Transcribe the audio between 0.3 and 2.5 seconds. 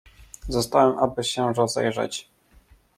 "Zostałem, aby się rozejrzeć."